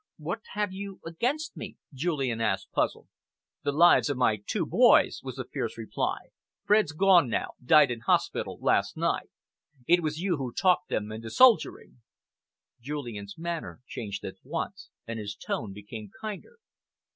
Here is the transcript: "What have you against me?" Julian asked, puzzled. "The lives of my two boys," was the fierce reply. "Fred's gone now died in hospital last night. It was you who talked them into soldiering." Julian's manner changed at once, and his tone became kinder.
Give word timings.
"What 0.17 0.39
have 0.53 0.73
you 0.73 0.99
against 1.05 1.55
me?" 1.55 1.77
Julian 1.93 2.41
asked, 2.41 2.71
puzzled. 2.71 3.07
"The 3.61 3.71
lives 3.71 4.09
of 4.09 4.17
my 4.17 4.41
two 4.43 4.65
boys," 4.65 5.19
was 5.21 5.35
the 5.35 5.43
fierce 5.45 5.77
reply. 5.77 6.29
"Fred's 6.65 6.91
gone 6.91 7.29
now 7.29 7.53
died 7.63 7.91
in 7.91 7.99
hospital 7.99 8.57
last 8.59 8.97
night. 8.97 9.29
It 9.85 10.01
was 10.01 10.19
you 10.19 10.37
who 10.37 10.53
talked 10.53 10.89
them 10.89 11.11
into 11.11 11.29
soldiering." 11.29 12.01
Julian's 12.81 13.37
manner 13.37 13.81
changed 13.85 14.25
at 14.25 14.37
once, 14.43 14.89
and 15.05 15.19
his 15.19 15.35
tone 15.35 15.71
became 15.71 16.09
kinder. 16.19 16.57